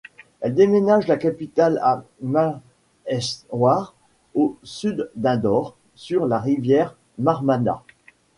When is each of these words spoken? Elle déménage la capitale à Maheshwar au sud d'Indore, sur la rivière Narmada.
Elle 0.39 0.55
déménage 0.55 1.05
la 1.07 1.15
capitale 1.15 1.79
à 1.83 2.03
Maheshwar 2.23 3.93
au 4.33 4.57
sud 4.63 5.11
d'Indore, 5.15 5.75
sur 5.93 6.25
la 6.25 6.39
rivière 6.39 6.95
Narmada. 7.19 7.83